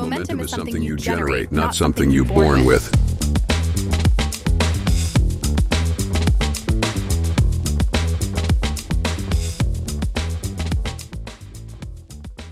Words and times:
Momentum 0.00 0.40
is 0.40 0.50
something 0.50 0.82
you 0.90 0.96
generate, 0.96 1.48
not 1.52 1.74
something 1.74 2.08
you're 2.10 2.24
born 2.24 2.64
with. 2.64 2.84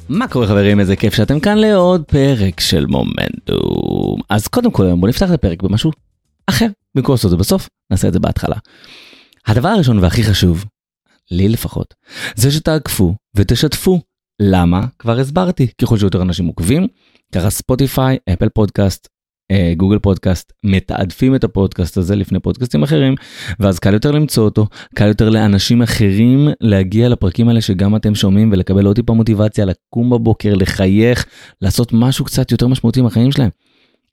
מה 0.08 0.28
קורה 0.28 0.46
חברים? 0.46 0.80
איזה 0.80 0.96
כיף 0.96 1.14
שאתם 1.14 1.40
כאן 1.40 1.58
לעוד 1.58 2.04
פרק 2.04 2.60
של 2.60 2.86
מומנטום. 2.86 4.20
אז 4.30 4.48
קודם 4.48 4.70
כל 4.70 4.94
בוא 5.00 5.08
נפתח 5.08 5.28
את 5.28 5.34
הפרק 5.34 5.62
במשהו 5.62 5.90
אחר. 6.46 6.66
במקום 6.94 7.12
לעשות 7.12 7.24
את 7.24 7.30
זה 7.30 7.36
בסוף 7.36 7.68
נעשה 7.90 8.08
את 8.08 8.12
זה 8.12 8.20
בהתחלה. 8.20 8.56
הדבר 9.46 9.68
הראשון 9.68 9.98
והכי 9.98 10.24
חשוב 10.24 10.64
לי 11.30 11.48
לפחות 11.48 11.94
זה 12.34 12.50
שתעקפו 12.50 13.14
ותשתפו. 13.34 14.00
למה? 14.42 14.86
כבר 14.98 15.18
הסברתי. 15.18 15.66
ככל 15.82 15.98
שיותר 15.98 16.22
אנשים 16.22 16.46
עוקבים 16.46 16.86
ככה 17.34 17.50
ספוטיפיי 17.50 18.18
אפל 18.32 18.48
פודקאסט 18.48 19.08
אה, 19.50 19.72
גוגל 19.76 19.98
פודקאסט 19.98 20.52
מתעדפים 20.64 21.34
את 21.34 21.44
הפודקאסט 21.44 21.96
הזה 21.96 22.16
לפני 22.16 22.40
פודקאסטים 22.40 22.82
אחרים 22.82 23.14
ואז 23.60 23.78
קל 23.78 23.92
יותר 23.92 24.10
למצוא 24.10 24.44
אותו 24.44 24.66
קל 24.94 25.06
יותר 25.06 25.28
לאנשים 25.28 25.82
אחרים 25.82 26.48
להגיע 26.60 27.08
לפרקים 27.08 27.48
האלה 27.48 27.60
שגם 27.60 27.96
אתם 27.96 28.14
שומעים 28.14 28.52
ולקבל 28.52 28.86
עוד 28.86 28.96
טיפה 28.96 29.12
מוטיבציה 29.12 29.64
לקום 29.64 30.10
בבוקר 30.10 30.54
לחייך 30.54 31.26
לעשות 31.62 31.92
משהו 31.92 32.24
קצת 32.24 32.52
יותר 32.52 32.66
משמעותי 32.66 33.00
מהחיים 33.00 33.32
שלהם. 33.32 33.50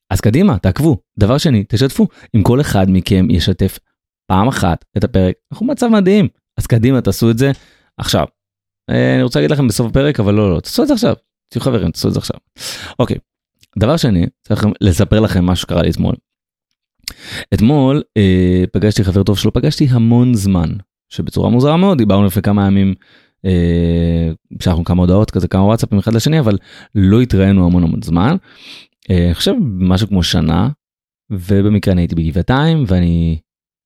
אז 0.10 0.22
קדימה 0.22 0.58
תעקבו 0.58 0.98
דבר 1.20 1.38
שני 1.38 1.64
תשתפו 1.68 2.08
אם 2.36 2.44
כל 2.44 2.62
אחד 2.62 2.86
מכם 2.90 3.28
ישתף 3.30 3.80
פעם 4.28 4.48
אחת 4.48 4.86
את 4.98 5.04
הפרק 5.04 5.36
אנחנו 5.52 5.68
במצב 5.68 5.88
מדהים 5.88 6.28
אז 6.58 6.68
קדימה 6.68 7.02
תעשו 7.02 7.32
את 7.32 7.38
זה 7.38 7.52
עכשיו. 7.98 8.26
אה, 8.90 9.16
אני 9.16 9.24
רוצה 9.24 9.40
להגיד 9.40 9.52
לכם 9.52 9.68
בסוף 9.68 9.88
הפרק 9.88 10.20
אבל 10.20 10.34
לא 10.34 10.56
לא 10.56 10.60
תעשו 10.60 10.84
את 10.84 10.88
זה 10.88 10.94
עכשיו. 10.94 11.14
תהיו 11.56 11.62
חברים 11.62 11.92
תעשו 11.92 12.08
את 12.08 12.14
זה 12.14 12.20
עכשיו. 12.20 12.38
אוקיי. 13.00 13.18
דבר 13.80 13.98
שני, 13.98 14.26
צריך 14.42 14.66
לספר 14.82 15.20
לכם 15.20 15.46
מה 15.46 15.56
שקרה 15.56 15.82
לי 15.82 15.90
אתמול. 15.90 16.16
אתמול 17.54 18.04
אה, 18.18 18.64
פגשתי 18.74 19.04
חבר 19.04 19.24
טוב 19.24 19.38
שלא 19.38 19.52
פגשתי 19.54 19.88
המון 19.90 20.34
זמן, 20.34 20.70
שבצורה 21.10 21.50
מוזרה 21.50 21.78
מאוד 21.78 21.98
דיברנו 21.98 22.26
לפני 22.26 22.42
כמה 22.42 22.68
ימים, 22.68 22.94
אה, 23.46 24.32
שלחנו 24.60 24.84
כמה 24.84 25.02
הודעות 25.02 25.32
כזה, 25.32 25.48
כמה 25.48 25.64
וואטסאפים 25.64 25.98
אחד 25.98 26.14
לשני, 26.14 26.40
אבל 26.40 26.58
לא 26.96 27.22
התראינו 27.22 27.66
המון 27.66 27.84
המון 27.84 28.02
זמן. 28.02 28.36
אה, 29.10 29.26
אני 29.26 29.34
חושב 29.34 29.54
משהו 29.62 30.08
כמו 30.08 30.24
שנה, 30.24 30.70
ובמקרה 31.30 31.94
אני 31.94 32.02
הייתי 32.02 32.16
בגבעתיים 32.16 32.84
ואני 32.88 33.38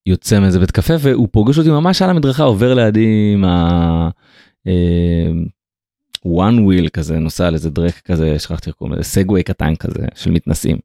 יוצא 0.05 0.39
מאיזה 0.39 0.59
בית 0.59 0.71
קפה 0.71 0.93
והוא 0.99 1.27
פוגש 1.31 1.57
אותי 1.57 1.69
ממש 1.69 2.01
על 2.01 2.09
המדרכה 2.09 2.43
עובר 2.43 2.73
לידי 2.73 3.31
עם 3.33 3.43
ה... 3.45 4.09
אה, 6.25 6.49
one 6.49 6.55
wheel 6.55 6.89
כזה 6.89 7.19
נוסע 7.19 7.47
על 7.47 7.53
איזה 7.53 7.69
דרק 7.69 7.99
כזה 8.05 8.39
שכחתי 8.39 8.69
איך 8.69 8.75
קוראים 8.75 8.95
לזה 8.95 9.03
סגווי 9.03 9.43
קטן 9.43 9.75
כזה 9.75 10.05
של 10.15 10.31
מתנסים. 10.31 10.77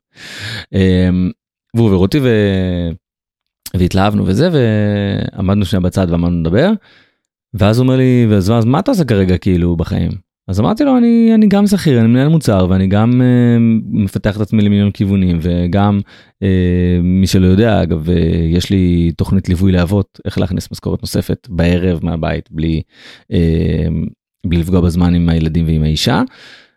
אמ, 0.72 1.30
והוא 1.76 1.86
עובר 1.86 1.96
אותי. 1.96 2.20
והתלהבנו 3.76 4.26
וזה 4.26 4.48
ועמדנו 4.52 5.64
שנייה 5.64 5.80
בצד 5.80 6.06
ואמרנו 6.10 6.41
לדבר. 6.41 6.70
ואז 7.54 7.78
הוא 7.78 7.84
אומר 7.84 7.96
לי 7.96 8.26
אז 8.36 8.64
מה 8.64 8.78
אתה 8.78 8.91
עושה 8.91 9.04
כרגע 9.04 9.38
כאילו 9.38 9.76
בחיים 9.76 10.10
אז 10.48 10.60
אמרתי 10.60 10.84
לו 10.84 10.98
אני 10.98 11.34
אני 11.34 11.46
גם 11.46 11.66
שכיר 11.66 12.00
אני 12.00 12.08
מנהל 12.08 12.28
מוצר 12.28 12.66
ואני 12.70 12.86
גם 12.86 13.10
uh, 13.10 13.60
מפתח 13.84 14.36
את 14.36 14.41
עצמי 14.41 14.62
למיליון 14.62 14.91
כיוונים 14.91 15.38
וגם 15.42 16.00
uh, 16.44 16.46
מי 17.02 17.26
שלא 17.26 17.46
יודע 17.46 17.82
אגב 17.82 18.08
uh, 18.08 18.12
יש 18.50 18.70
לי 18.70 19.12
תוכנית 19.16 19.48
ליווי 19.48 19.72
לאבות 19.72 20.20
איך 20.24 20.38
להכניס 20.38 20.72
משכורת 20.72 21.02
נוספת 21.02 21.48
בערב 21.50 22.00
מהבית 22.02 22.48
בלי 22.50 22.82
uh, 23.22 23.34
בלי 24.45 24.59
לפגוע 24.59 24.81
בזמן 24.81 25.14
עם 25.14 25.28
הילדים 25.28 25.67
ועם 25.67 25.83
האישה. 25.83 26.23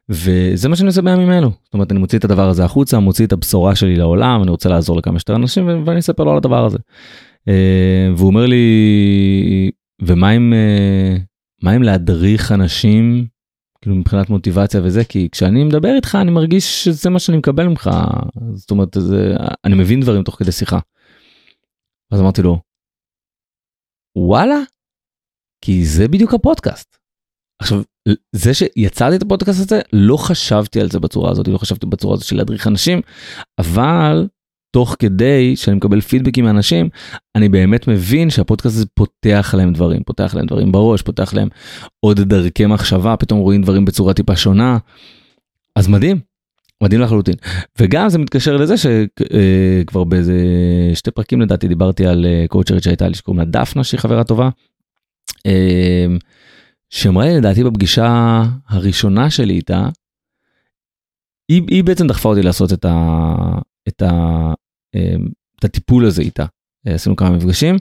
וזה 0.10 0.70
מה 0.70 0.76
שאני 0.76 0.88
עושה 0.88 1.02
בימים 1.02 1.32
אלו 1.32 1.52
זאת 1.64 1.74
אומרת 1.74 1.92
אני 1.92 2.00
מוציא 2.00 2.20
את 2.20 2.24
הדבר 2.24 2.50
הזה 2.50 2.66
החוצה 2.66 3.00
מוציא 3.00 3.26
את 3.26 3.34
הבשורה 3.34 3.76
שלי 3.76 3.96
לעולם 3.96 4.42
אני 4.42 4.52
רוצה 4.52 4.70
לעזור 4.70 4.98
לכמה 4.98 5.20
שיותר 5.20 5.36
אנשים 5.36 5.84
ואני 5.86 6.00
אספר 6.00 6.24
לו 6.24 6.32
על 6.32 6.38
הדבר 6.38 6.66
הזה. 6.66 6.78
אה, 7.48 8.10
והוא 8.16 8.28
אומר 8.28 8.46
לי 8.46 9.72
ומה 10.02 10.32
אם 10.32 10.54
אה, 10.54 11.18
מה 11.64 11.76
אם 11.76 11.84
להדריך 11.84 12.52
אנשים 12.52 13.28
כאילו 13.82 13.96
מבחינת 13.96 14.30
מוטיבציה 14.30 14.82
וזה 14.84 15.04
כי 15.04 15.30
כשאני 15.32 15.64
מדבר 15.64 15.96
איתך 15.96 16.18
אני 16.22 16.32
מרגיש 16.32 16.84
שזה 16.84 17.10
מה 17.10 17.20
שאני 17.20 17.38
מקבל 17.38 17.68
ממך 17.68 17.90
זאת 18.54 18.72
אומרת 18.72 18.98
זה 19.00 19.36
אני 19.66 19.76
מבין 19.76 20.02
דברים 20.02 20.24
תוך 20.24 20.36
כדי 20.36 20.52
שיחה. 20.52 20.80
אז 22.12 22.22
אמרתי 22.22 22.42
לו 22.42 22.60
וואלה 24.18 24.58
כי 25.62 25.86
זה 25.86 26.08
בדיוק 26.08 26.34
הפודקאסט. 26.34 26.98
עכשיו 27.60 27.82
זה 28.32 28.54
שיצרתי 28.54 29.16
את 29.16 29.22
הפודקאסט 29.22 29.60
הזה 29.60 29.82
לא 29.94 30.18
חשבתי 30.18 30.82
על 30.82 30.92
זה 30.92 31.00
בצורה 31.00 31.32
הזאת 31.32 31.48
לא 31.48 31.58
חשבתי 31.58 31.86
בצורה 31.86 32.14
הזאת 32.14 32.26
של 32.26 32.38
להדריך 32.38 32.68
אנשים 32.68 33.02
אבל 33.60 34.28
תוך 34.72 34.96
כדי 35.00 35.56
שאני 35.56 35.78
מקבל 35.78 36.02
פידבקים 36.02 36.46
מאנשים 36.46 36.90
אני 37.36 37.50
באמת 37.50 37.88
מבין 37.88 38.30
שהפודקאסט 38.30 38.76
הזה 38.76 38.86
פותח 38.94 39.56
להם 39.58 39.74
דברים 39.74 40.04
פותח 40.04 40.36
להם 40.36 40.46
דברים 40.46 40.72
בראש 40.72 41.02
פותח 41.02 41.34
להם 41.34 41.48
עוד 42.00 42.20
דרכי 42.20 42.66
מחשבה 42.66 43.18
פתאום 43.18 43.40
רואים 43.40 43.62
דברים 43.62 43.86
בצורה 43.86 44.14
טיפה 44.14 44.36
שונה. 44.36 44.78
אז 45.76 45.88
מדהים 45.88 46.20
מדהים 46.84 47.02
לחלוטין 47.02 47.34
וגם 47.80 48.10
זה 48.10 48.18
מתקשר 48.18 48.58
לזה 48.58 48.76
שכבר 48.78 50.04
באיזה 50.04 50.36
שתי 50.94 51.12
פרקים 51.12 51.42
לדעתי 51.42 51.68
דיברתי 51.68 52.06
על 52.06 52.26
קואוצ'רית 52.50 52.84
שהייתה 52.84 53.08
לי 53.08 53.16
שקוראים 53.16 53.40
לה 53.40 53.46
דפנה 53.46 53.84
שהיא 53.84 54.00
חברה 54.00 54.24
טובה. 54.24 54.50
שאמרה 56.90 57.26
לי 57.26 57.38
לדעתי 57.38 57.64
בפגישה 57.64 58.44
הראשונה 58.68 59.30
שלי 59.30 59.54
איתה, 59.54 59.90
היא, 61.52 61.62
היא 61.70 61.84
בעצם 61.84 62.08
דחפה 62.08 62.30
אותי 62.30 62.42
לעשות 62.42 62.74
את, 62.74 62.86
ה, 62.86 63.36
את, 63.88 64.02
ה, 64.02 64.12
אמ, 64.96 65.28
את 65.60 65.66
הטיפול 65.66 66.06
הזה 66.06 66.22
איתה. 66.22 66.46
עשינו 66.86 67.16
כמה 67.16 67.30
מפגשים, 67.30 67.76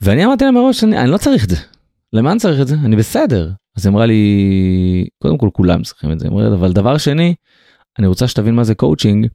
ואני 0.00 0.24
אמרתי 0.24 0.44
לה 0.44 0.50
מראש, 0.50 0.84
אני, 0.84 0.98
אני 0.98 1.10
לא 1.10 1.18
צריך 1.18 1.44
את 1.44 1.50
זה. 1.50 1.56
למה 2.12 2.30
אני 2.30 2.40
צריך 2.40 2.60
את 2.60 2.68
זה? 2.68 2.74
אני 2.84 2.96
בסדר. 2.96 3.52
אז 3.76 3.86
היא 3.86 3.92
אמרה 3.92 4.06
לי, 4.06 5.08
קודם 5.18 5.38
כל 5.38 5.48
כולם 5.52 5.82
צריכים 5.82 6.12
את 6.12 6.20
זה, 6.20 6.28
אמרה 6.28 6.54
אבל 6.54 6.72
דבר 6.72 6.98
שני, 6.98 7.34
אני 7.98 8.06
רוצה 8.06 8.28
שתבין 8.28 8.54
מה 8.54 8.64
זה 8.64 8.74
קואוצ'ינג, 8.74 9.26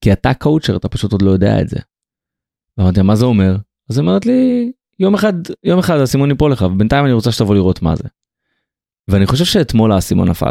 כי 0.00 0.12
אתה 0.12 0.34
coacher, 0.34 0.76
אתה 0.76 0.88
פשוט 0.88 1.12
עוד 1.12 1.22
לא 1.22 1.30
יודע 1.30 1.60
את 1.60 1.68
זה. 1.68 1.78
ואמרתי, 2.78 3.02
מה 3.02 3.16
זה 3.16 3.24
אומר? 3.24 3.56
אז 3.90 3.98
היא 3.98 4.06
אומרת 4.06 4.26
לי, 4.26 4.72
יום 5.00 5.14
אחד 5.14 5.32
יום 5.64 5.78
אחד 5.78 5.98
האסימון 5.98 6.30
ייפול 6.30 6.52
לך 6.52 6.62
ובינתיים 6.62 7.04
אני 7.04 7.12
רוצה 7.12 7.32
שתבוא 7.32 7.54
לראות 7.54 7.82
מה 7.82 7.96
זה. 7.96 8.04
ואני 9.08 9.26
חושב 9.26 9.44
שאתמול 9.44 9.92
האסימון 9.92 10.28
נפל. 10.28 10.50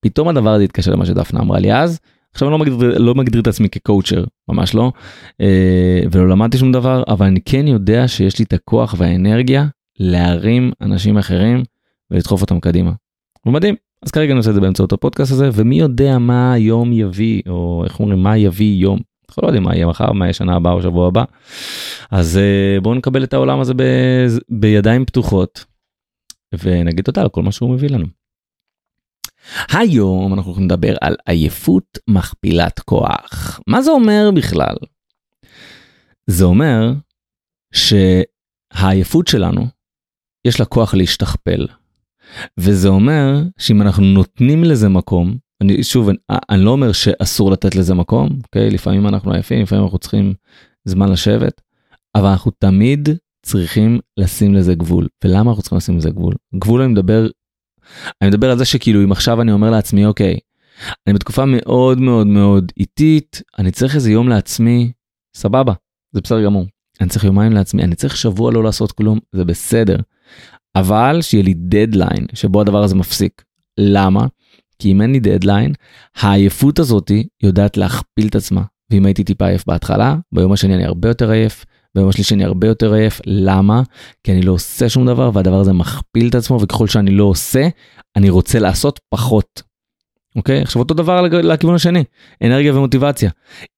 פתאום 0.00 0.28
הדבר 0.28 0.50
הזה 0.50 0.64
התקשר 0.64 0.92
למה 0.92 1.06
שדפנה 1.06 1.40
אמרה 1.40 1.58
לי 1.58 1.74
אז 1.74 2.00
עכשיו 2.32 2.48
אני 2.48 2.52
לא 2.52 2.58
מגדיר, 2.58 2.98
לא 2.98 3.14
מגדיר 3.14 3.40
את 3.40 3.46
עצמי 3.46 3.68
כ 3.68 3.80
coacher 3.80 4.24
ממש 4.48 4.74
לא 4.74 4.92
אה, 5.40 6.00
ולא 6.12 6.28
למדתי 6.28 6.58
שום 6.58 6.72
דבר 6.72 7.02
אבל 7.08 7.26
אני 7.26 7.40
כן 7.40 7.66
יודע 7.66 8.08
שיש 8.08 8.38
לי 8.38 8.44
את 8.44 8.52
הכוח 8.52 8.94
והאנרגיה 8.98 9.66
להרים 10.00 10.72
אנשים 10.80 11.18
אחרים 11.18 11.62
ולדחוף 12.10 12.40
אותם 12.40 12.60
קדימה. 12.60 12.92
הוא 13.44 13.52
מדהים 13.52 13.74
אז 14.02 14.10
כרגע 14.10 14.32
אני 14.32 14.38
עושה 14.38 14.50
את 14.50 14.54
זה 14.54 14.60
באמצעות 14.60 14.92
הפודקאסט 14.92 15.32
הזה 15.32 15.50
ומי 15.52 15.78
יודע 15.78 16.18
מה 16.18 16.52
היום 16.52 16.92
יביא 16.92 17.42
או 17.48 17.82
איך 17.84 18.00
אומרים 18.00 18.22
מה 18.22 18.36
יביא 18.36 18.76
יום 18.76 18.98
אנחנו 19.34 19.42
לא 19.42 19.48
יודעים 19.48 19.62
מה 19.62 19.74
יהיה 19.74 19.86
מחר 19.86 20.12
מה 20.12 20.24
יהיה 20.24 20.32
שנה 20.32 20.56
הבאה 20.56 20.72
או 20.72 20.82
שבוע 20.82 21.08
הבא. 21.08 21.24
אז 22.10 22.38
uh, 22.38 22.80
בואו 22.80 22.94
נקבל 22.94 23.24
את 23.24 23.34
העולם 23.34 23.60
הזה 23.60 23.74
ב... 23.74 23.82
בידיים 24.48 25.04
פתוחות 25.04 25.64
ונגיד 26.62 27.04
תודה 27.04 27.22
על 27.22 27.28
כל 27.28 27.42
מה 27.42 27.52
שהוא 27.52 27.70
מביא 27.70 27.88
לנו. 27.90 28.06
היום 29.70 30.34
אנחנו 30.34 30.50
הולכים 30.50 30.66
לדבר 30.66 30.94
על 31.00 31.16
עייפות 31.26 31.98
מכפילת 32.08 32.80
כוח. 32.80 33.60
מה 33.66 33.82
זה 33.82 33.90
אומר 33.90 34.30
בכלל? 34.34 34.76
זה 36.26 36.44
אומר 36.44 36.92
שהעייפות 37.74 39.26
שלנו 39.26 39.66
יש 40.44 40.60
לה 40.60 40.66
כוח 40.66 40.94
להשתכפל. 40.94 41.66
וזה 42.58 42.88
אומר 42.88 43.42
שאם 43.58 43.82
אנחנו 43.82 44.04
נותנים 44.04 44.64
לזה 44.64 44.88
מקום 44.88 45.36
אני 45.64 45.82
שוב 45.84 46.08
אני, 46.08 46.18
אני 46.50 46.64
לא 46.64 46.70
אומר 46.70 46.92
שאסור 46.92 47.50
לתת 47.50 47.74
לזה 47.74 47.94
מקום 47.94 48.28
אוקיי? 48.42 48.70
לפעמים 48.70 49.06
אנחנו 49.06 49.32
עייפים 49.32 49.62
לפעמים 49.62 49.84
אנחנו 49.84 49.98
צריכים 49.98 50.34
זמן 50.84 51.08
לשבת 51.08 51.60
אבל 52.14 52.28
אנחנו 52.28 52.50
תמיד 52.50 53.08
צריכים 53.42 54.00
לשים 54.16 54.54
לזה 54.54 54.74
גבול. 54.74 55.08
ולמה 55.24 55.50
אנחנו 55.50 55.62
צריכים 55.62 55.78
לשים 55.78 55.96
לזה 55.96 56.10
גבול? 56.10 56.34
גבול 56.54 56.80
אני 56.80 56.92
מדבר 56.92 57.26
אני 58.22 58.30
מדבר 58.30 58.50
על 58.50 58.58
זה 58.58 58.64
שכאילו 58.64 59.04
אם 59.04 59.12
עכשיו 59.12 59.42
אני 59.42 59.52
אומר 59.52 59.70
לעצמי 59.70 60.06
אוקיי 60.06 60.38
אני 61.06 61.14
בתקופה 61.14 61.44
מאוד 61.44 62.00
מאוד 62.00 62.26
מאוד 62.26 62.72
איטית 62.76 63.42
אני 63.58 63.70
צריך 63.70 63.94
איזה 63.94 64.10
יום 64.10 64.28
לעצמי 64.28 64.92
סבבה 65.36 65.72
זה 66.12 66.20
בסדר 66.20 66.44
גמור. 66.44 66.66
אני 67.00 67.08
צריך 67.08 67.24
יומיים 67.24 67.52
לעצמי 67.52 67.82
אני 67.82 67.94
צריך 67.94 68.16
שבוע 68.16 68.52
לא 68.52 68.64
לעשות 68.64 68.92
כלום 68.92 69.18
זה 69.32 69.44
בסדר. 69.44 69.96
אבל 70.76 71.18
שיהיה 71.22 71.44
לי 71.44 71.54
דדליין 71.54 72.26
שבו 72.34 72.60
הדבר 72.60 72.82
הזה 72.82 72.94
מפסיק. 72.94 73.42
למה 73.78 74.26
כי 74.78 74.92
אם 74.92 75.02
אין 75.02 75.12
לי 75.12 75.20
דדליין, 75.20 75.72
העייפות 76.16 76.78
הזאתי 76.78 77.26
יודעת 77.42 77.76
להכפיל 77.76 78.26
את 78.26 78.34
עצמה. 78.34 78.62
ואם 78.90 79.06
הייתי 79.06 79.24
טיפה 79.24 79.46
עייף 79.46 79.64
בהתחלה, 79.66 80.16
ביום 80.32 80.52
השני 80.52 80.74
אני 80.74 80.84
הרבה 80.84 81.08
יותר 81.08 81.30
עייף, 81.30 81.64
ביום 81.94 82.08
השלישי 82.08 82.34
אני 82.34 82.44
הרבה 82.44 82.66
יותר 82.66 82.92
עייף, 82.92 83.20
למה? 83.26 83.82
כי 84.24 84.32
אני 84.32 84.42
לא 84.42 84.52
עושה 84.52 84.88
שום 84.88 85.06
דבר 85.06 85.30
והדבר 85.34 85.60
הזה 85.60 85.72
מכפיל 85.72 86.28
את 86.28 86.34
עצמו 86.34 86.60
וככל 86.60 86.86
שאני 86.86 87.10
לא 87.10 87.24
עושה, 87.24 87.68
אני 88.16 88.30
רוצה 88.30 88.58
לעשות 88.58 89.00
פחות. 89.10 89.62
אוקיי? 90.36 90.62
עכשיו 90.62 90.82
אותו 90.82 90.94
דבר 90.94 91.20
לכיוון 91.22 91.74
השני, 91.74 92.04
אנרגיה 92.44 92.76
ומוטיבציה. 92.76 93.30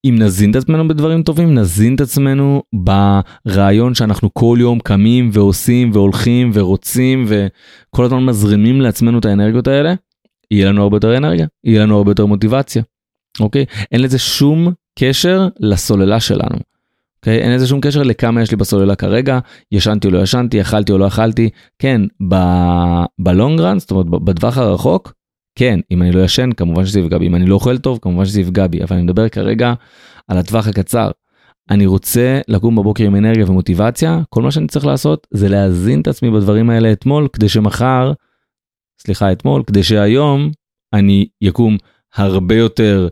אם 0.04 0.14
נזין 0.18 0.50
את 0.50 0.56
עצמנו 0.56 0.88
בדברים 0.88 1.22
טובים, 1.22 1.54
נזין 1.54 1.94
את 1.94 2.00
עצמנו 2.00 2.62
ברעיון 2.72 3.94
שאנחנו 3.94 4.34
כל 4.34 4.58
יום 4.60 4.78
קמים 4.80 5.30
ועושים 5.32 5.90
והולכים 5.92 6.50
ורוצים 6.54 7.24
וכל 7.28 8.04
הזמן 8.04 8.24
מזרימים 8.24 8.80
לעצמנו 8.80 9.18
את 9.18 9.24
האנרגיות 9.24 9.68
האלה, 9.68 9.94
יהיה 10.50 10.68
לנו 10.68 10.82
הרבה 10.82 10.96
יותר 10.96 11.16
אנרגיה, 11.16 11.46
יהיה 11.64 11.82
לנו 11.82 11.96
הרבה 11.96 12.10
יותר 12.10 12.26
מוטיבציה, 12.26 12.82
אוקיי? 13.40 13.64
אין 13.92 14.02
לזה 14.02 14.18
שום 14.18 14.72
קשר 14.98 15.48
לסוללה 15.60 16.20
שלנו. 16.20 16.58
אוקיי? 17.16 17.38
אין 17.38 17.52
לזה 17.52 17.66
שום 17.66 17.80
קשר 17.80 18.02
לכמה 18.02 18.42
יש 18.42 18.50
לי 18.50 18.56
בסוללה 18.56 18.94
כרגע, 18.94 19.38
ישנתי 19.72 20.06
או 20.06 20.12
לא 20.12 20.18
ישנתי, 20.18 20.60
אכלתי 20.60 20.92
או 20.92 20.98
לא 20.98 21.06
אכלתי. 21.06 21.50
כן, 21.78 22.00
בלונגרנד, 23.18 23.80
זאת 23.80 23.90
אומרת 23.90 24.06
בטווח 24.06 24.58
הרחוק, 24.58 25.12
כן, 25.58 25.80
אם 25.90 26.02
אני 26.02 26.12
לא 26.12 26.20
ישן, 26.20 26.50
כמובן 26.56 26.86
שזה 26.86 27.00
יפגע 27.00 27.18
בי, 27.18 27.26
אם 27.26 27.34
אני 27.34 27.46
לא 27.46 27.54
אוכל 27.54 27.78
טוב, 27.78 27.98
כמובן 28.02 28.24
שזה 28.24 28.40
יפגע 28.40 28.66
בי, 28.66 28.82
אבל 28.82 28.96
אני 28.96 29.04
מדבר 29.04 29.28
כרגע 29.28 29.74
על 30.28 30.38
הטווח 30.38 30.68
הקצר. 30.68 31.10
אני 31.70 31.86
רוצה 31.86 32.40
לקום 32.48 32.76
בבוקר 32.76 33.04
עם 33.04 33.16
אנרגיה 33.16 33.44
ומוטיבציה, 33.50 34.20
כל 34.28 34.42
מה 34.42 34.50
שאני 34.50 34.66
צריך 34.66 34.86
לעשות 34.86 35.26
זה 35.30 35.48
להזין 35.48 36.00
את 36.00 36.08
עצמי 36.08 36.30
בדברים 36.30 36.70
האלה 36.70 36.92
אתמול, 36.92 37.28
כדי 37.32 37.48
שמחר, 37.48 38.12
סליחה, 39.06 39.32
אתמול, 39.32 39.62
כדי 39.66 39.82
שהיום 39.82 40.50
אני 40.92 41.26
יקום 41.40 41.76
הרבה 42.14 42.54
יותר 42.54 43.08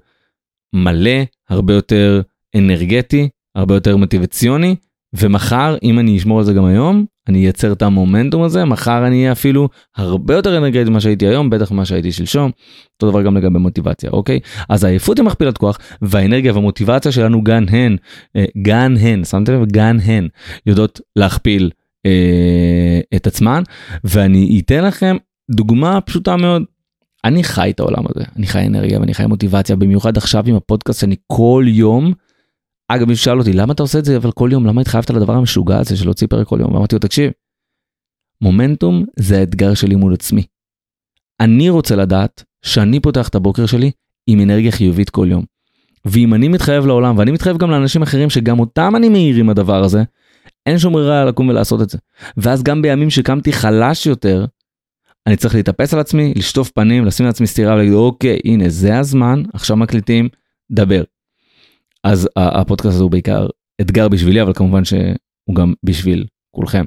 מלא, 0.74 1.20
הרבה 1.48 1.74
יותר 1.74 2.20
אנרגטי, 2.56 3.28
הרבה 3.54 3.74
יותר 3.74 3.96
מוטיבציוני, 3.96 4.76
ומחר, 5.12 5.76
אם 5.82 5.98
אני 5.98 6.16
אשמור 6.16 6.38
על 6.38 6.44
זה 6.44 6.52
גם 6.52 6.64
היום, 6.64 7.04
אני 7.28 7.38
אייצר 7.38 7.72
את 7.72 7.82
המומנטום 7.82 8.42
הזה, 8.42 8.64
מחר 8.64 9.06
אני 9.06 9.16
אהיה 9.16 9.32
אפילו 9.32 9.68
הרבה 9.96 10.34
יותר 10.34 10.58
אנרגטי 10.58 10.90
ממה 10.90 11.00
שהייתי 11.00 11.26
היום, 11.26 11.50
בטח 11.50 11.72
ממה 11.72 11.84
שהייתי 11.84 12.12
שלשום. 12.12 12.50
אותו 12.94 13.10
דבר 13.10 13.22
גם 13.22 13.36
לגבי 13.36 13.58
מוטיבציה, 13.58 14.10
אוקיי? 14.10 14.40
אז 14.68 14.84
העייפות 14.84 15.18
היא 15.18 15.24
מכפילת 15.26 15.58
כוח, 15.58 15.78
והאנרגיה 16.02 16.52
והמוטיבציה 16.52 17.12
שלנו 17.12 17.44
גם 17.44 17.64
הן, 17.70 17.96
אה, 18.36 18.44
גם 18.62 18.94
הן, 19.00 19.24
שמתם 19.24 19.52
לב? 19.52 19.68
גם 19.72 19.98
הן 20.04 20.28
יודעות 20.66 21.00
להכפיל 21.16 21.70
אה, 22.06 23.00
את 23.16 23.26
עצמן, 23.26 23.62
ואני 24.04 24.60
אתן 24.64 24.84
לכם 24.84 25.16
דוגמה 25.50 26.00
פשוטה 26.00 26.36
מאוד. 26.36 26.62
אני 27.24 27.44
חי 27.44 27.70
את 27.70 27.80
העולם 27.80 28.04
הזה, 28.08 28.24
אני 28.36 28.46
חי 28.46 28.66
אנרגיה 28.66 29.00
ואני 29.00 29.14
חי 29.14 29.26
מוטיבציה, 29.26 29.76
במיוחד 29.76 30.16
עכשיו 30.16 30.44
עם 30.46 30.54
הפודקאסט 30.54 31.00
שאני 31.00 31.16
כל 31.26 31.64
יום 31.66 32.12
אגב, 32.88 33.08
מישהו 33.08 33.24
שאל 33.24 33.38
אותי, 33.38 33.52
למה 33.52 33.72
אתה 33.72 33.82
עושה 33.82 33.98
את 33.98 34.04
זה 34.04 34.16
אבל 34.16 34.32
כל 34.32 34.48
יום? 34.52 34.66
למה 34.66 34.80
התחייבת 34.80 35.10
לדבר 35.10 35.32
המשוגע 35.32 35.78
הזה 35.78 35.96
של 35.96 36.04
להוציא 36.04 36.26
פרק 36.26 36.46
כל 36.46 36.58
יום? 36.60 36.74
ואמרתי 36.74 36.94
לו, 36.94 36.98
תקשיב, 36.98 37.30
מומנטום 38.40 39.04
זה 39.18 39.38
האתגר 39.38 39.74
שלי 39.74 39.94
מול 39.94 40.14
עצמי. 40.14 40.42
אני 41.40 41.68
רוצה 41.68 41.96
לדעת 41.96 42.44
שאני 42.62 43.00
פותח 43.00 43.28
את 43.28 43.34
הבוקר 43.34 43.66
שלי 43.66 43.90
עם 44.26 44.40
אנרגיה 44.40 44.72
חיובית 44.72 45.10
כל 45.10 45.26
יום. 45.30 45.44
ואם 46.04 46.34
אני 46.34 46.48
מתחייב 46.48 46.86
לעולם, 46.86 47.18
ואני 47.18 47.30
מתחייב 47.30 47.56
גם 47.56 47.70
לאנשים 47.70 48.02
אחרים 48.02 48.30
שגם 48.30 48.60
אותם 48.60 48.96
אני 48.96 49.08
מעיר 49.08 49.36
עם 49.36 49.50
הדבר 49.50 49.84
הזה, 49.84 50.02
אין 50.66 50.78
שום 50.78 50.92
ברירה 50.92 51.24
לקום 51.24 51.48
ולעשות 51.48 51.82
את 51.82 51.90
זה. 51.90 51.98
ואז 52.36 52.62
גם 52.62 52.82
בימים 52.82 53.10
שקמתי 53.10 53.52
חלש 53.52 54.06
יותר, 54.06 54.44
אני 55.26 55.36
צריך 55.36 55.54
להתאפס 55.54 55.94
על 55.94 56.00
עצמי, 56.00 56.34
לשטוף 56.36 56.70
פנים, 56.70 57.04
לשים 57.04 57.26
לעצמי 57.26 57.46
סטירה 57.46 57.74
ולהגיד, 57.74 57.92
אוקיי, 57.92 58.38
הנה, 58.44 58.68
זה 58.68 58.98
הזמן, 58.98 59.42
עכשיו 59.52 59.76
מקליטים, 59.76 60.28
דבר. 60.70 61.02
אז 62.04 62.28
הפודקאסט 62.36 62.94
הזה 62.94 63.02
הוא 63.02 63.10
בעיקר 63.10 63.46
אתגר 63.80 64.08
בשבילי, 64.08 64.42
אבל 64.42 64.52
כמובן 64.52 64.84
שהוא 64.84 65.54
גם 65.54 65.74
בשביל 65.82 66.26
כולכם. 66.50 66.84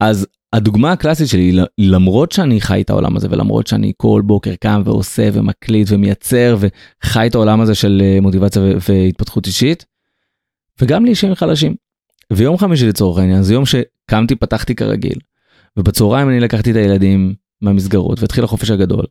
אז 0.00 0.26
הדוגמה 0.52 0.92
הקלאסית 0.92 1.28
שלי, 1.28 1.56
למרות 1.78 2.32
שאני 2.32 2.60
חי 2.60 2.80
את 2.80 2.90
העולם 2.90 3.16
הזה 3.16 3.28
ולמרות 3.30 3.66
שאני 3.66 3.92
כל 3.96 4.22
בוקר 4.24 4.54
קם 4.54 4.82
ועושה 4.84 5.28
ומקליט 5.32 5.88
ומייצר 5.90 6.56
וחי 6.58 7.26
את 7.26 7.34
העולם 7.34 7.60
הזה 7.60 7.74
של 7.74 8.02
אה, 8.04 8.20
מוטיבציה 8.20 8.62
והתפתחות 8.62 9.46
אישית, 9.46 9.84
וגם 10.80 11.04
לאישים 11.04 11.34
חלשים. 11.34 11.74
ויום 12.32 12.58
חמישי 12.58 12.86
לצורך 12.86 13.18
העניין 13.18 13.42
זה 13.42 13.54
יום 13.54 13.64
שקמתי 13.66 14.34
פתחתי 14.36 14.74
כרגיל, 14.74 15.18
ובצהריים 15.78 16.28
אני 16.28 16.40
לקחתי 16.40 16.70
את 16.70 16.76
הילדים 16.76 17.34
מהמסגרות 17.60 18.20
והתחיל 18.20 18.44
החופש 18.44 18.70
הגדול. 18.70 19.04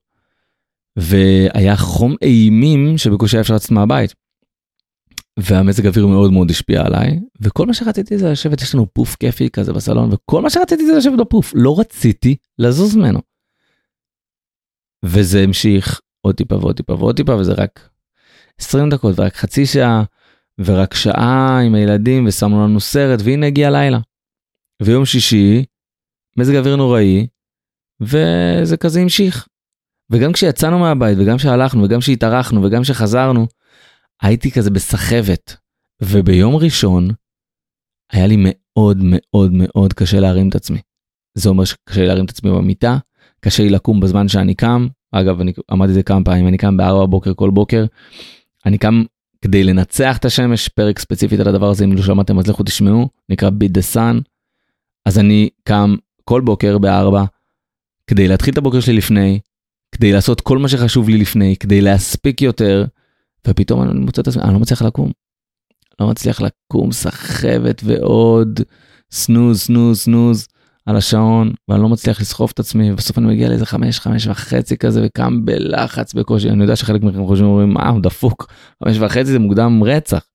והיה 0.96 1.78
חום 1.78 2.16
אימים 2.22 2.98
שבקושי 2.98 3.40
אפשר 3.40 3.56
לצאת 3.56 3.72
מהבית. 3.72 4.14
והמזג 5.40 5.88
אוויר 5.88 6.08
מאוד 6.08 6.32
מאוד 6.32 6.52
השפיע 6.52 6.86
עליי 6.86 7.20
וכל 7.42 7.66
מה 7.66 7.74
שרציתי 7.74 8.18
זה 8.18 8.32
לשבת 8.32 8.62
יש 8.62 8.76
לנו 8.76 8.94
פוף 8.94 9.16
כיפי 9.16 9.50
כזה 9.50 9.74
בסלון 9.74 10.10
וכל 10.14 10.42
מה 10.42 10.50
שרציתי 10.50 10.86
זה 10.86 10.98
לשבת 10.98 11.20
בפוף 11.20 11.54
לא 11.56 11.80
רציתי 11.80 12.36
לזוז 12.60 12.96
ממנו. 12.96 13.20
וזה 15.06 15.40
המשיך 15.40 16.02
עוד 16.22 16.36
טיפה 16.36 16.56
ועוד 16.56 16.76
טיפה 16.78 16.94
ועוד 16.94 17.16
טיפה 17.16 17.36
וזה 17.36 17.54
רק 17.54 17.90
20 18.60 18.90
דקות 18.90 19.20
ורק 19.20 19.36
חצי 19.36 19.66
שעה 19.66 20.04
ורק 20.60 20.94
שעה 20.94 21.60
עם 21.60 21.76
הילדים 21.76 22.26
ושמנו 22.28 22.64
לנו 22.68 22.80
סרט 22.80 23.20
והנה 23.24 23.48
הגיע 23.48 23.72
לילה. 23.72 24.00
ויום 24.82 25.06
שישי 25.06 25.66
מזג 26.38 26.56
אוויר 26.56 26.76
נוראי 26.76 27.28
וזה 28.02 28.78
כזה 28.78 29.02
המשיך. 29.02 29.48
וגם 30.10 30.34
כשיצאנו 30.34 30.80
מהבית 30.80 31.18
וגם 31.22 31.40
שהלכנו 31.40 31.84
וגם 31.84 32.02
שהתארחנו 32.02 32.64
וגם 32.64 32.84
שחזרנו 32.84 33.48
הייתי 34.22 34.52
כזה 34.52 34.70
בסחבת, 34.70 35.56
וביום 36.02 36.56
ראשון 36.56 37.10
היה 38.12 38.28
לי 38.28 38.36
מאוד 38.40 38.98
מאוד 39.02 39.52
מאוד 39.54 39.94
קשה 39.94 40.20
להרים 40.20 40.50
את 40.50 40.56
עצמי. 40.56 40.80
זה 41.36 41.50
אומר 41.50 41.66
שקשה 41.66 42.02
לי 42.02 42.08
להרים 42.08 42.26
את 42.26 42.30
עצמי 42.30 42.52
במיטה, 42.52 42.98
קשה 43.40 43.64
לי 43.64 43.70
לקום 43.70 44.00
בזמן 44.00 44.28
שאני 44.28 44.56
קם, 44.56 44.88
אגב 45.12 45.42
אני 45.42 45.54
אמרתי 45.72 45.90
את 45.90 45.96
זה 45.96 46.04
כמה 46.04 46.24
פעמים, 46.24 46.48
אני 46.48 46.58
קם 46.58 46.78
ב-4 46.78 47.08
בבוקר 47.08 47.34
כל 47.34 47.50
בוקר, 47.50 47.86
אני 48.66 48.78
קם 48.78 49.04
כדי 49.42 49.64
לנצח 49.64 50.18
את 50.18 50.26
השמש, 50.26 50.70
פרק 50.70 51.00
ספציפית 51.00 51.40
על 51.40 51.48
הדבר 51.48 51.70
הזה, 51.70 51.86
אם 51.86 51.94
לא 51.94 52.04
שמעתם 52.04 52.40
אז 52.40 52.48
לכו 52.48 52.64
תשמעו, 52.64 53.10
נקרא 53.30 53.50
ביט 53.50 53.72
דה 53.72 53.82
סאן. 53.82 54.20
אז 55.06 55.20
אני 55.20 55.50
קם 55.64 55.96
כל 56.24 56.42
בוקר 56.42 56.78
ב-4 56.78 57.26
כדי 58.08 58.28
להתחיל 58.28 58.54
את 58.54 58.58
הבוקר 58.58 58.80
שלי 58.80 58.98
לפני, 58.98 59.40
כדי 59.96 60.12
לעשות 60.12 60.42
כל 60.42 60.58
מה 60.58 60.68
שחשוב 60.68 61.10
לי 61.10 61.18
לפני, 61.18 61.56
כדי 61.60 61.82
להספיק 61.82 62.42
יותר, 62.42 62.86
ופתאום 63.48 63.82
אני 63.82 64.00
מוצא 64.00 64.22
את 64.22 64.28
עצמי, 64.28 64.44
אני 64.44 64.54
לא 64.54 64.60
מצליח 64.60 64.82
לקום. 64.82 65.12
לא 66.00 66.08
מצליח 66.08 66.42
לקום, 66.42 66.92
סחבת 66.92 67.82
ועוד 67.86 68.60
סנוז, 69.12 69.60
סנוז, 69.62 70.00
סנוז 70.00 70.48
על 70.86 70.96
השעון, 70.96 71.54
ואני 71.68 71.82
לא 71.82 71.90
מצליח 71.90 72.22
לסחוב 72.22 72.52
את 72.54 72.60
עצמי, 72.60 72.92
ובסוף 72.92 73.18
אני 73.18 73.28
מגיע 73.28 73.50
לאיזה 73.50 73.66
חמש, 73.66 74.00
חמש 74.00 74.28
וחצי 74.28 74.78
כזה, 74.78 75.02
וקם 75.06 75.46
בלחץ 75.46 76.14
בקושי. 76.14 76.50
אני 76.50 76.62
יודע 76.62 76.76
שחלק 76.76 77.02
מכם 77.02 77.26
חושבים, 77.26 77.50
אומרים, 77.50 77.78
אה, 77.78 77.90
הוא 77.90 78.02
דפוק, 78.02 78.52
חמש 78.84 78.98
וחצי 79.00 79.32
זה 79.32 79.40
מוקדם 79.40 79.84
רצח. 79.84 80.26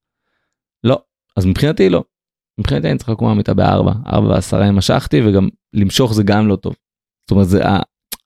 לא, 0.85 1.03
אז 1.37 1.47
מבחינתי 1.47 1.91
לא. 1.91 2.05
מבחינתי 2.59 2.91
אני 2.91 2.99
צריך 2.99 3.09
לקום 3.09 3.29
מהמיטה 3.29 3.55
בארבע, 3.55 3.93
ארבע 4.07 4.29
ועשרה 4.29 4.73
משכתי, 4.73 5.21
וגם 5.27 5.49
למשוך 5.75 6.15
זה 6.15 6.23
גם 6.23 6.49
לא 6.49 6.57
טוב. 6.57 6.75
זאת 7.23 7.31
אומרת, 7.31 7.49
זה 7.49 7.63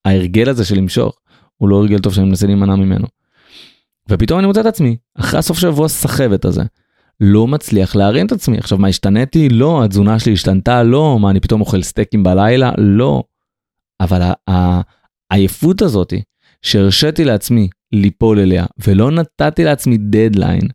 ההרגל 0.05 0.49
הזה 0.49 0.65
של 0.65 0.77
למשוך, 0.77 1.19
הוא 1.57 1.69
לא 1.69 1.77
הרגל 1.77 1.99
טוב 1.99 2.15
שאני 2.15 2.27
מנסה 2.27 2.47
להימנע 2.47 2.77
ממנו. 2.77 3.07
ופתאום 4.09 4.39
אני 4.39 4.47
מוצא 4.47 4.61
את 4.61 4.67
עצמי, 4.67 4.97
אחרי 5.15 5.39
הסוף 5.39 5.59
שבוע 5.59 5.89
סחבת 5.89 6.45
הזה, 6.45 6.63
לא 7.21 7.47
מצליח 7.47 7.97
להרים 7.97 8.27
את 8.27 8.33
עצמי. 8.33 8.59
עכשיו, 8.59 8.79
מה 8.79 8.89
השתניתי? 8.89 9.49
לא. 9.49 9.85
התזונה 9.85 10.19
שלי 10.19 10.33
השתנתה? 10.33 10.83
לא. 10.83 11.19
מה, 11.21 11.31
אני 11.31 11.41
פתאום 11.41 11.61
אוכל 11.61 11.83
סטייקים 11.83 12.23
בלילה? 12.23 12.73
לא. 12.79 13.23
אבל 14.01 14.33
העייפות 15.31 15.83
הזאתי, 15.83 16.23
שהרשיתי 16.63 17.25
לעצמי 17.25 17.69
ליפול 17.93 18.39
אליה, 18.39 18.67
ולא 18.87 19.11
נתתי 19.11 19.65
לעצמי 19.65 19.97
דדליין, 19.97 20.69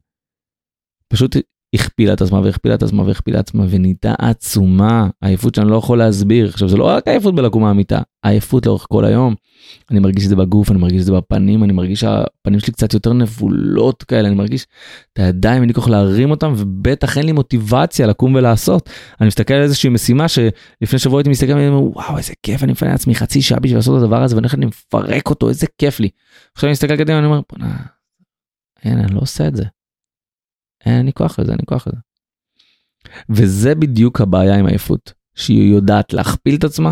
פשוט 1.07 1.35
הכפילה 1.81 2.13
את 2.13 2.21
עצמה 2.21 2.39
והכפילה 2.39 2.75
את 2.75 2.83
עצמה 2.83 3.03
והכפילה 3.03 3.39
את 3.39 3.47
עצמה 3.47 3.65
ונהייתה 3.69 4.13
עצומה 4.19 5.09
עייפות 5.21 5.55
שאני 5.55 5.69
לא 5.69 5.75
יכול 5.75 5.97
להסביר 5.97 6.49
עכשיו 6.49 6.69
זה 6.69 6.77
לא 6.77 6.83
רק 6.83 7.07
עייפות 7.07 7.35
בלקום 7.35 7.63
מהמיטה 7.63 8.01
עייפות 8.23 8.65
לאורך 8.65 8.85
כל 8.89 9.05
היום. 9.05 9.35
אני 9.91 9.99
מרגיש 9.99 10.23
את 10.23 10.29
זה 10.29 10.35
בגוף 10.35 10.71
אני 10.71 10.79
מרגיש 10.79 11.01
את 11.01 11.05
זה 11.05 11.13
בפנים 11.13 11.63
אני 11.63 11.73
מרגיש 11.73 11.99
שהפנים 11.99 12.59
שלי 12.59 12.73
קצת 12.73 12.93
יותר 12.93 13.13
נבולות 13.13 14.03
כאלה 14.03 14.27
אני 14.27 14.35
מרגיש 14.35 14.67
את 15.13 15.19
הידיים 15.19 15.61
אין 15.61 15.67
לי 15.67 15.73
כוח 15.73 15.87
להרים 15.87 16.31
אותם 16.31 16.53
ובטח 16.57 17.17
אין 17.17 17.25
לי 17.25 17.31
מוטיבציה 17.31 18.07
לקום 18.07 18.35
ולעשות. 18.35 18.89
אני 19.21 19.27
מסתכל 19.27 19.53
על 19.53 19.61
איזושהי 19.61 19.89
משימה 19.89 20.27
שלפני 20.27 20.99
שבוע 20.99 21.19
הייתי 21.19 21.29
מסתכל 21.29 21.53
ואומר 21.53 21.83
וואו 21.83 22.17
איזה 22.17 22.33
כיף 22.43 22.63
אני 22.63 22.71
מפנה 22.71 22.89
לעצמי 22.89 23.15
חצי 23.15 23.41
שעה 23.41 23.59
בשביל 23.59 23.77
לעשות 23.77 23.97
את 23.97 24.03
הדבר 24.03 24.23
הזה 24.23 24.35
ואני 24.35 24.65
מפרק 24.65 25.29
אותו 25.29 25.49
איזה 25.49 25.67
כיף 25.77 25.99
לי. 25.99 26.09
עכשיו 26.53 26.67
אני 26.67 26.71
מסתכל 26.71 26.97
קדימה 26.97 27.19
אני 27.19 27.27
אומר 27.27 27.39
אין 28.83 28.99
אני 28.99 29.15
לא 29.15 29.19
עושה 29.19 29.47
את 29.47 29.55
זה. 29.55 29.63
אין 30.85 31.05
לי 31.05 31.13
כוח 31.13 31.39
לזה, 31.39 31.51
אין 31.51 31.59
לי 31.59 31.65
כוח 31.65 31.87
לזה. 31.87 31.97
וזה 33.29 33.75
בדיוק 33.75 34.21
הבעיה 34.21 34.55
עם 34.55 34.65
עייפות, 34.65 35.13
שהיא 35.35 35.73
יודעת 35.73 36.13
להכפיל 36.13 36.55
את 36.55 36.63
עצמה, 36.63 36.91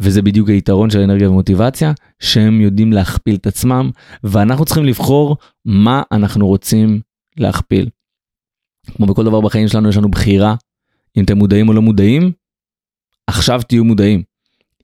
וזה 0.00 0.22
בדיוק 0.22 0.48
היתרון 0.48 0.90
של 0.90 1.00
אנרגיה 1.00 1.30
ומוטיבציה, 1.30 1.92
שהם 2.20 2.60
יודעים 2.60 2.92
להכפיל 2.92 3.34
את 3.34 3.46
עצמם, 3.46 3.90
ואנחנו 4.24 4.64
צריכים 4.64 4.84
לבחור 4.84 5.36
מה 5.64 6.02
אנחנו 6.12 6.46
רוצים 6.46 7.00
להכפיל. 7.36 7.88
כמו 8.86 9.06
בכל 9.06 9.24
דבר 9.24 9.40
בחיים 9.40 9.68
שלנו 9.68 9.88
יש 9.88 9.96
לנו 9.96 10.10
בחירה, 10.10 10.54
אם 11.16 11.24
אתם 11.24 11.38
מודעים 11.38 11.68
או 11.68 11.72
לא 11.72 11.82
מודעים, 11.82 12.32
עכשיו 13.26 13.60
תהיו 13.68 13.84
מודעים. 13.84 14.22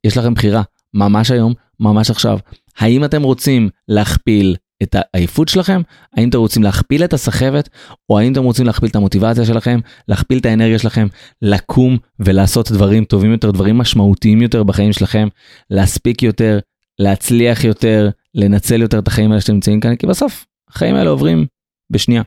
יש 0.05 0.17
לכם 0.17 0.35
בחירה, 0.35 0.63
ממש 0.95 1.31
היום, 1.31 1.53
ממש 1.81 2.11
עכשיו. 2.11 2.39
האם 2.79 3.05
אתם 3.05 3.23
רוצים 3.23 3.69
להכפיל 3.89 4.57
את 4.83 4.97
העייפות 4.99 5.49
שלכם? 5.49 5.83
האם 6.17 6.29
אתם 6.29 6.39
רוצים 6.39 6.63
להכפיל 6.63 7.05
את 7.05 7.13
הסחבת? 7.13 7.69
או 8.11 8.19
האם 8.19 8.33
אתם 8.33 8.43
רוצים 8.43 8.67
להכפיל 8.67 8.89
את 8.89 8.97
המוטיבציה 8.97 9.45
שלכם? 9.45 9.81
להכפיל 10.09 10.39
את 10.39 10.47
האנרגיה 10.47 10.79
שלכם? 10.79 11.07
לקום 11.43 11.99
ולעשות 12.21 12.73
דברים 12.73 13.05
טובים 13.05 13.33
יותר, 13.33 13.51
דברים 13.51 13.79
משמעותיים 13.79 14.43
יותר 14.43 14.63
בחיים 14.63 14.93
שלכם? 14.93 15.29
להספיק 15.71 16.23
יותר, 16.23 16.59
להצליח 16.99 17.65
יותר, 17.65 18.11
לנצל 18.35 18.81
יותר 18.81 18.99
את 18.99 19.09
החיים 19.09 19.31
האלה 19.31 19.41
שאתם 19.41 19.53
נמצאים 19.53 19.81
כאן? 19.81 19.97
כי 19.97 20.07
בסוף 20.07 20.47
החיים 20.69 20.95
האלה 20.95 21.11
עוברים 21.11 21.47
בשנייה. 21.91 22.23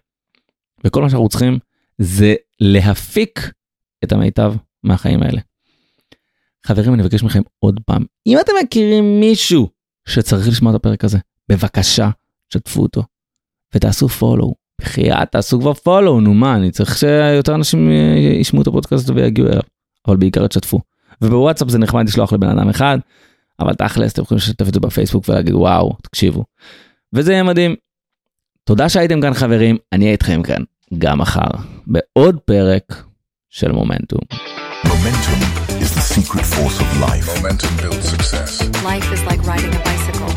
וכל 0.86 1.01
מה 1.01 1.10
שאנחנו 1.10 1.29
צריכים 1.29 1.60
זה 1.98 2.36
להפיק 2.60 3.51
את 4.03 4.12
המיטב 4.12 4.53
מהחיים 4.84 5.24
האלה. 5.24 5.41
חברים, 6.65 6.93
אני 6.93 7.03
מבקש 7.03 7.24
מכם 7.24 7.41
עוד 7.60 7.79
פעם, 7.86 8.03
אם 8.27 8.38
אתם 8.39 8.53
מכירים 8.63 9.20
מישהו 9.20 9.70
שצריך 10.08 10.48
לשמוע 10.48 10.72
את 10.72 10.75
הפרק 10.75 11.03
הזה, 11.03 11.17
בבקשה, 11.50 12.10
שתפו 12.53 12.81
אותו 12.81 13.03
ותעשו 13.75 14.10
פולו. 14.10 14.53
בחייאת, 14.81 15.31
תעשו 15.31 15.60
כבר 15.60 15.74
פולו, 15.74 16.20
נו 16.20 16.34
מה, 16.34 16.55
אני 16.55 16.72
צריך 16.72 16.98
שיותר 16.98 17.55
אנשים 17.55 17.89
אה, 17.89 18.20
ישמעו 18.20 18.62
את 18.62 18.67
הפודקאסט 18.67 19.10
ויגיעו 19.10 19.48
אליו, 19.48 19.62
אבל 20.08 20.17
בעיקר 20.17 20.48
תשתפו. 20.48 20.79
ובוואטסאפ 21.22 21.70
זה 21.70 21.77
נחמד 21.77 22.08
לשלוח 22.08 22.34
לבן 22.34 22.50
אדם 22.50 22.70
אחד, 22.70 22.98
אבל 23.60 23.74
תכלס 23.74 24.13
אתם 24.13 24.22
יכולים 24.22 24.38
לשתף 24.38 24.67
את 24.67 24.74
זה 24.74 24.79
בפייסבוק 24.79 25.29
ולהגיד 25.29 25.53
וואו, 25.53 25.93
תקשיבו. 26.03 26.46
וזה 27.13 27.31
יהיה 27.31 27.43
מדהים. 27.43 27.75
תודה 28.63 28.89
שהייתם 28.89 29.22
כאן 29.22 29.34
חברים, 29.34 29.77
אני 29.93 30.05
אהיה 30.05 30.12
איתכם 30.12 30.43
כאן 30.43 30.63
גם 30.98 31.20
מחר, 31.20 31.51
בעוד 31.88 32.39
פרק 32.46 33.03
של 33.50 33.72
מומנטום. 33.72 34.22
Momentum 34.86 35.39
is 35.84 35.89
the 35.98 36.05
secret 36.15 36.46
force 36.55 36.77
of 36.84 36.89
life. 37.08 37.25
Momentum 37.36 37.72
builds 37.81 38.05
success. 38.15 38.51
Life 38.84 39.08
is 39.15 39.22
like 39.29 39.41
riding 39.51 39.74
a 39.79 39.81
bicycle. 39.89 40.31